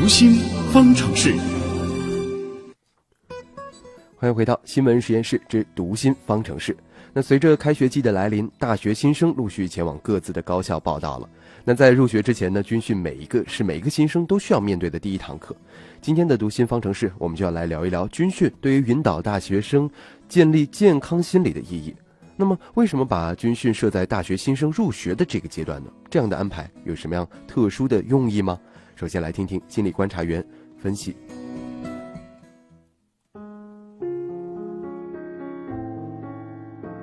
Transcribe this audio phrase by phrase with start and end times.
[0.00, 0.34] 读心
[0.72, 1.34] 方程式。
[4.16, 6.74] 欢迎回到新闻实验室之读心方程式。
[7.12, 11.28] 那随着开学季的来临，大学新生陆续前往各自的高校报道了。
[11.64, 15.54] 那在入学之前呢，军训每一个是每一个新生都需要面对的第一堂课。
[16.00, 19.90] 今天的读心方程式，我们就要来聊一聊军训对于引导大学生
[20.28, 21.92] 建立健康心理的意义。
[22.36, 25.90] 那么，为什么把军训设在大学新生入学的这个阶段呢？
[26.08, 28.56] 这样的安排有什么样特殊的用意吗？
[28.98, 30.44] 首先来听听心理观察员
[30.76, 31.14] 分析。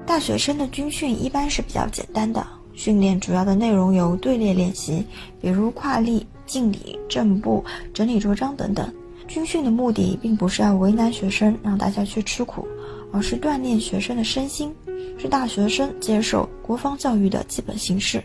[0.06, 5.06] 大学生的军训一般是比较简单的，训练主要的内容有队列练习，
[5.40, 7.64] 比如跨立、敬礼、正步、
[7.94, 8.94] 整理着装等等。
[9.26, 12.68] 军训的目的并不是要为难学生，让大家去吃苦，
[13.14, 14.76] 而是锻炼学生的身心，
[15.18, 18.22] 是大学生接受国防教育的基本形式。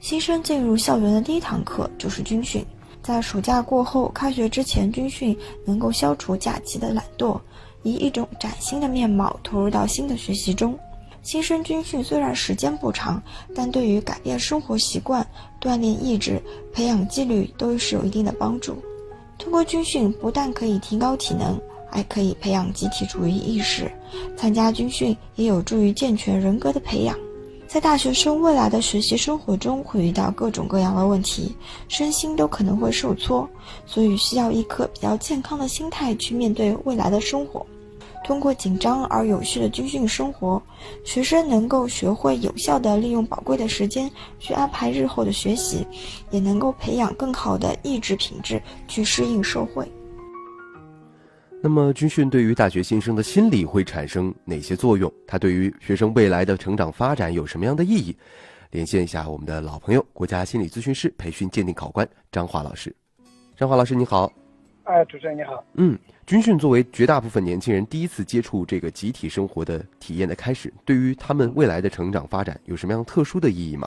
[0.00, 2.64] 新生进入校园的第一堂课就是军训，
[3.10, 7.40] 在暑假过后、开学之前，军训能够消除假期的懒惰，
[7.82, 10.78] 以一种崭新的面貌投入到新的学习中。
[11.20, 13.20] 新生军训虽然时间不长，
[13.52, 15.26] 但对于改变生活习惯、
[15.60, 16.40] 锻炼意志、
[16.72, 18.76] 培养纪律都是有一定的帮助。
[19.36, 23.90] 通过军训，不但可以提高体能，还可以培养集体主义意识。
[24.36, 27.18] 参加军训也有助于健全人格的培养。
[27.72, 31.54] 在大学生未来的学习生活中，会遇到各种各样的问题，
[31.86, 33.48] 身心都可能会受挫，
[33.86, 37.64] 所以需要一颗比较健康的心态去面对未来的生活。
[38.24, 40.60] 通过紧张而有序的军训生活，
[41.04, 44.10] 学生能够学会有效地利用宝贵的时间
[44.40, 45.86] 去安排日后的学习，
[46.32, 49.88] 也能够培养更好的意志品质去适应社会。
[51.62, 55.12] 那么，军训对于大学新生的心理会产生哪些作用？
[55.26, 58.16] 它对于学生未来的成长发展有什么样的意义？
[58.70, 62.94] 连线一下我们的老朋友，国家心理咨询师培训鉴定考官张华老师。
[63.56, 64.32] 张华老师，你好。
[64.84, 65.62] 哎，主持人你好。
[65.74, 73.86] 嗯，军训作为绝大部分年轻人第一次接触这个集体生活的体验的开始，对于他们未来的成长发展有什么样特殊的意义吗？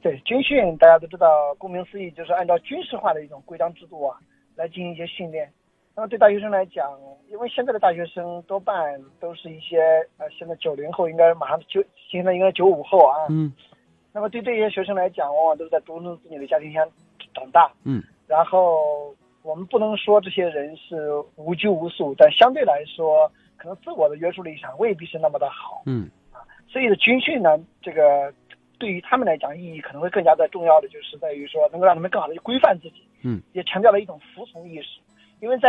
[0.00, 1.26] 对，军训大家都知道，
[1.58, 4.16] 顾名思义就是按照军事化的一种规章制度啊
[4.54, 5.50] 来进行一些训练。
[5.96, 6.86] 那么对大学生来讲，
[7.28, 13.26] 因为现在的大学生多半都是一些呃，现在九零后应该马上就，现在应该九五后啊。
[13.30, 13.52] 嗯。
[14.12, 16.86] 那么对这些学生来讲，往往都是在独生子女的家庭下
[17.34, 17.72] 长大。
[17.84, 18.02] 嗯。
[18.28, 19.14] 然后。
[19.42, 25.84] 我们不能说这些人是无拘无束，但相对来说，可能自我的约束力上未必是那么的好。
[25.86, 28.34] 嗯，啊，所以的军训呢，这个
[28.76, 33.06] 对于他们来讲意义可能会更加的重要的，就是在于说能够让他们更好的去规范自己。
[33.22, 34.98] 嗯，也强调了一种服从意识，
[35.40, 35.68] 因为在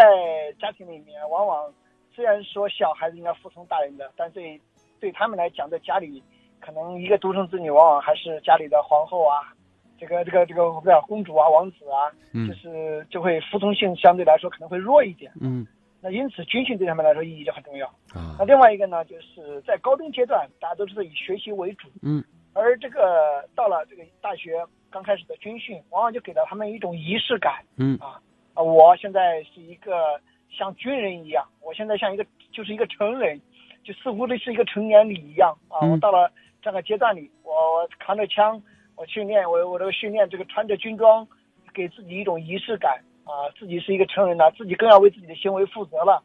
[0.60, 1.74] 家庭里面，往往
[2.14, 4.60] 虽然说小孩子应该服从大人的，但对
[5.00, 6.24] 对他们来讲，在家里
[6.60, 9.54] 可能一个独生子女往往还是家里的皇后啊。
[10.00, 12.14] 这个这个这个我不叫公主啊，王子啊，
[12.48, 15.32] 就是就会服从性相对来说可能会弱一点。
[15.42, 15.66] 嗯，
[16.00, 17.88] 那因此军训对他们来说意义就很重要。
[18.14, 21.88] 啊，那另外一个呢，就是在高中阶段，大家都知道以学习为主。
[22.04, 22.24] 嗯，
[22.54, 27.66] 而这个到了这个大学刚开始的军训，往往就给了他们一种仪式感。
[27.78, 28.22] 嗯啊
[28.58, 30.20] 啊，我现在是一个
[30.50, 33.40] 像军人一样，我现在像一个就是一个成人，
[33.84, 35.86] 就似乎这是一个成年礼一样啊。
[35.86, 38.60] 我到了这个阶段里，我扛着枪。
[38.96, 41.28] 我训练，我我这个训练，这个穿着军装，
[41.72, 46.24] 给自己一种仪式感啊，自己是一个成人了，自己更要为自己的行为负责了。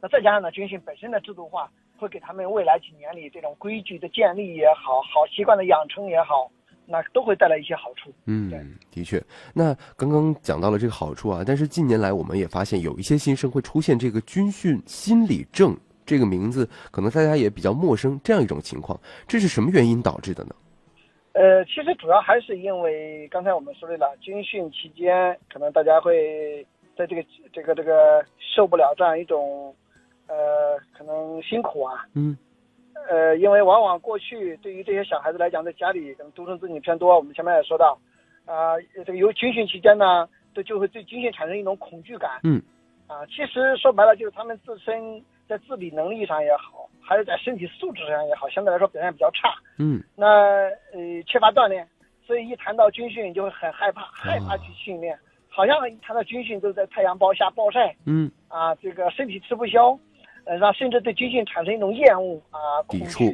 [0.00, 6.50] 那再加上呢，军训本身的制度化，会给他们未来几年里这种规矩的建立也好，好习惯的养成也好，
[6.90, 8.12] 那都会带来一些好处。
[8.26, 8.50] 嗯，
[8.90, 9.22] 的确。
[9.54, 20.54] 那刚刚讲到了这个好处啊，但是近年来我们也发现有一些新生会出现这个军训心理症，这个名字可能大家也比较陌生，这样一种情况，这是什么原因导致的呢？
[21.32, 29.72] 呃，其实主要还是因为刚才我们说的了，军训期间可能大家会在这个这个这个受不了这样一种，
[30.26, 32.04] 呃，可能辛苦啊。
[32.14, 32.36] 嗯。
[33.08, 37.98] 呃，因为往往过去对于这些小孩子来讲，在家里可能独生子女偏多，我们前面也说到，
[38.46, 42.40] 啊，这个由军训期间呢，都就会对军训产生一种恐惧感。
[42.42, 42.60] 嗯。
[43.06, 46.88] 啊，其实说白了就是他们自身在自理能力上也好。
[47.02, 49.52] 还是在身体素质上也好，相对来说表现比较差。
[49.78, 50.26] 嗯，那
[50.92, 51.84] 呃缺乏锻炼，
[52.24, 55.18] 所以一谈到军训就会很害怕，害怕去训练，
[55.48, 57.96] 好像一谈到军训都在太阳包下暴晒。
[58.06, 59.98] 嗯，啊，这个身体吃不消，
[60.44, 62.58] 呃，让甚至对军训产生一种厌恶啊，
[62.88, 63.24] 抵触。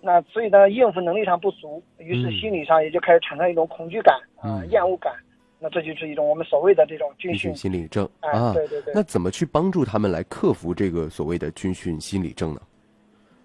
[0.00, 5.12] 那所以呢，应付能力上不足，于是心理上也就开始产生一种恐惧感啊，厌恶感。
[5.60, 8.52] 那这就是一种我们所谓的这种军训心理症啊。
[8.54, 8.92] 对对对。
[8.94, 12.60] 那怎么去帮助他们来克服这个所谓的军训心理症呢？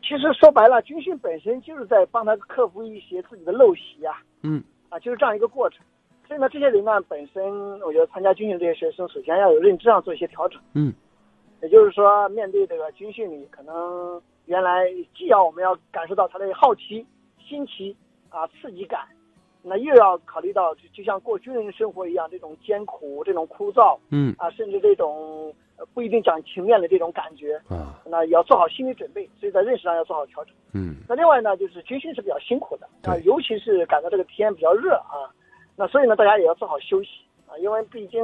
[0.04, 4.22] 其实说白了，军训本身就是在帮他克服一些自己的陋习啊。
[4.44, 4.64] 嗯。
[4.90, 5.80] 啊，就是这样一个过程。
[6.28, 7.44] 所以呢，这些人呢，本身
[7.82, 10.62] 我觉得参加军训这些学生，首先要有认知上做一些调整。
[10.74, 10.94] 嗯，
[11.64, 17.06] 也就是说，面对这个军训里，可能原来既要我们要感受到他的好奇、
[17.40, 17.96] 新奇
[18.30, 19.08] 啊、刺激感，
[19.62, 29.26] 那又要考虑到就就像过军人生活一样，这种艰苦、这种枯燥，嗯啊，甚至这种呃不一定讲情面的这种感觉，啊，那也要做好心理准备。
[29.40, 30.54] 所以在认识上要做好调整。
[30.74, 35.32] 嗯那另外呢，就是军训是比较辛苦的啊，尤其是感到这个天比较热啊，
[35.78, 38.22] 那所以呢，大家也要做好休息啊，因为毕竟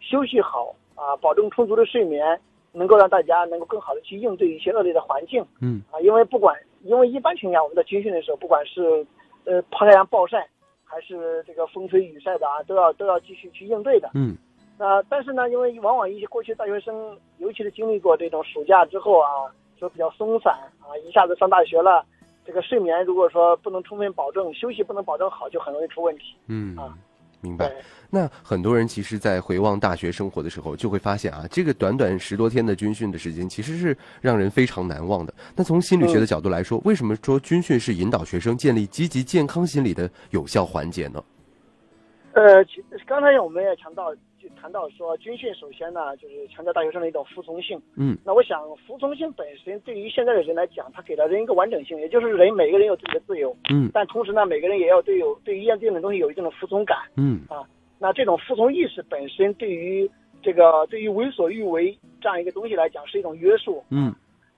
[0.00, 2.40] 休息好啊，保证充足的睡眠，
[2.72, 6.00] 能够让大家能够更好的去应对一些恶劣的环境嗯啊。
[6.00, 9.06] 因为不管，因为一般情况下我们在军训的时候，不管是
[9.44, 10.46] 呃太阳暴晒，
[10.84, 14.10] 还是这个风吹雨晒的啊，都要都要继续去应对的。
[14.14, 14.36] 嗯
[14.78, 19.28] 那但是呢，因为往往一些过去大学生，尤其是经历过这种暑假之后啊，
[19.78, 22.02] 就比较松散啊，一下子上大学了，
[22.46, 26.34] 这个睡眠如果说不能充分保证，休息不能保证好，就很容易出问题。
[26.48, 26.96] 嗯啊，
[27.40, 27.72] 明白。
[28.12, 35.32] 那很多人其实，在回望大学生活的时候，就会发现啊，这个短短十多天的军训的时间，其实是让人非常难忘的。
[35.54, 41.22] 那从心理学的角度来说，为什么说军训是引导学生建立积极健康心理的有效环节呢？
[42.32, 47.80] 呃，其刚才我们也强调，就谈到说军训首先呢，就是强调大学生的一种服从性。
[47.96, 56.96] 嗯那我想，服从性本身对于现在的人来讲，它给了人一个完整性，也就是人每个人有自己的自由，嗯但同时呢，每个人也要对有对于一定的东西有一定的服从感。
[57.16, 60.10] 嗯啊那这种服从意识本身对于
[60.42, 63.84] 这个对于为所欲为这样一个东西来讲是一种约束。
[63.90, 64.14] 嗯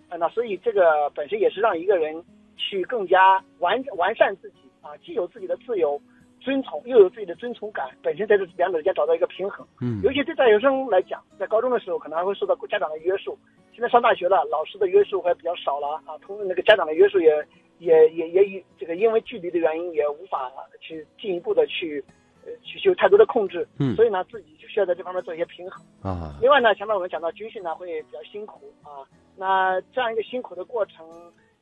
[0.08, 2.22] 啊，那所以这个本身也是让一个人
[2.56, 6.00] 去更加完完善自己啊，既有自己的自由、
[6.44, 9.66] 遵从，又有自己的遵从感，本身在这两者之间找到一个平衡。
[9.80, 13.38] 嗯尤其对大学生来讲，在高中的时候可能还会受到家长的约束，
[13.72, 17.30] 现在上大学了，老师的约束还比较少了啊，同那个家长的约束也
[17.78, 20.50] 也也也也这个因为距离的原因也无法
[20.80, 22.04] 去进一步的去
[22.44, 25.84] 呃去去有太多的控制，嗯所以呢自己就需要在这方面做一些平衡。
[26.02, 29.06] 啊，另外呢，前面我们讲到军训呢会比较辛苦啊，
[29.36, 31.06] 那这样一个辛苦的过程，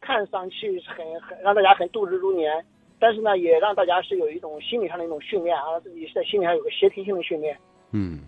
[0.00, 2.64] 看上去很很让大家很度日如年，
[3.00, 7.58] 但是呢，也让大家是有一种心理上的一种训练啊，自己在心理上有个协调性的训练。
[7.90, 8.20] 嗯。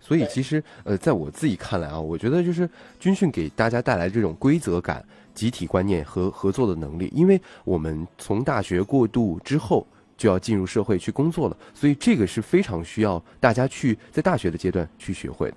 [0.00, 2.68] 所以其实，呃，在我自己看来啊，我觉得就是
[3.00, 5.04] 军训给大家带来这种规则感、
[5.34, 7.10] 集体观念和合作的能力。
[7.12, 9.86] 因为我们从大学过渡之后
[10.16, 15.56] 就要进入社会去工作了，所以这个是非常需要大家去在大学的阶段去学会的。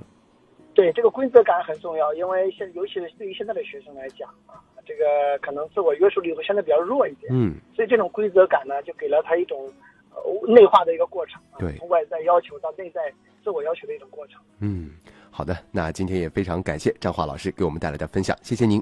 [0.74, 9.72] 对这个规则感很重要，因为现尤其是对于现在的学生来讲啊，这个可能自我约束力会相对比较弱一点，嗯所以这种规则感呢，就给了他一种
[10.14, 13.14] 呃内化的一个过程啊，对从外在要求到内在
[13.44, 14.42] 自我要求的一种过程。
[14.60, 14.92] 嗯，
[15.30, 18.82] 好的，那今天也非常感谢张华老师给我们带来的分享，谢谢您。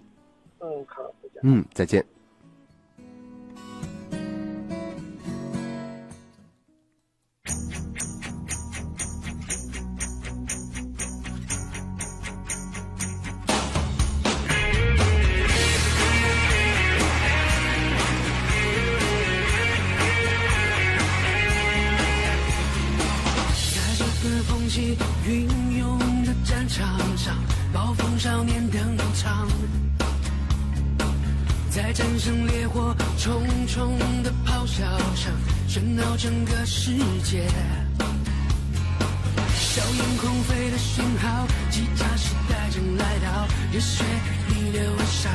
[0.59, 1.41] 嗯，好，再见。
[1.43, 2.18] 嗯，再见。
[31.69, 34.83] 在战胜烈火重重的咆哮
[35.15, 35.31] 声，
[35.67, 36.91] 喧闹整个世
[37.23, 37.47] 界。
[39.55, 44.03] 硝烟空飞的讯号，机甲时代正来到，热血
[44.47, 45.31] 逆流而上。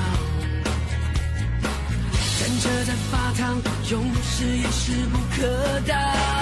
[2.40, 3.56] 战车在发烫，
[3.90, 6.33] 勇士也势不可挡。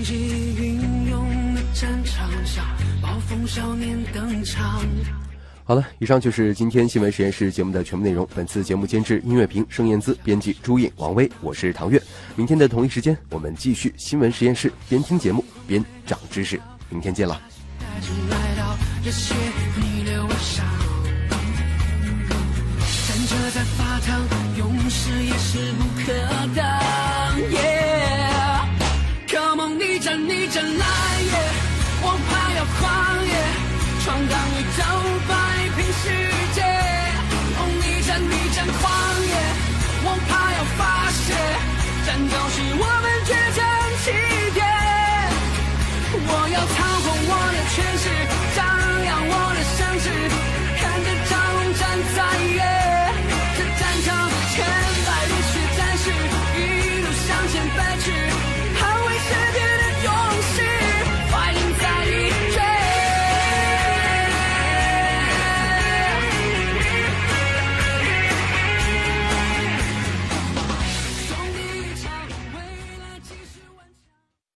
[0.00, 2.64] 风起云涌的战场上，
[3.02, 4.80] 暴风少年登场。
[5.62, 8.26] 好了，以上就是今天新闻实验室节目的全部内容。
[8.34, 12.02] 本次节目监制音乐评盛燕姿，编辑朱颖、王威，我是唐月。
[12.34, 16.58] 明天的同一时间，我们继续新闻实验室，边听节目边长知识。
[16.88, 17.38] 明天见了。
[23.52, 24.20] 在发烫，
[24.56, 26.12] 勇士也势不可
[26.54, 27.79] 挡。
[30.00, 30.86] 你战逆战来
[31.20, 31.32] 也，
[32.02, 33.34] 王牌要狂野，
[34.02, 34.80] 闯荡宇宙，
[35.28, 35.34] 摆
[35.76, 36.08] 平世
[36.54, 36.62] 界。
[37.58, 38.80] 哦，逆战逆战狂
[39.28, 39.30] 野，
[40.06, 40.80] 王牌要发
[41.10, 41.36] 泄，
[42.06, 42.82] 战斗是我